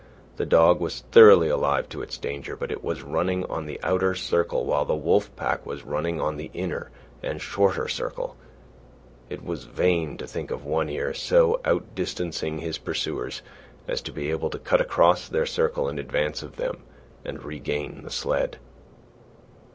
[0.37, 4.15] The dog was thoroughly alive to its danger, but it was running on the outer
[4.15, 6.89] circle while the wolf pack was running on the inner
[7.21, 8.35] and shorter circle.
[9.29, 13.43] It was vain to think of One Ear so outdistancing his pursuers
[13.87, 16.81] as to be able to cut across their circle in advance of them
[17.23, 18.57] and to regain the sled.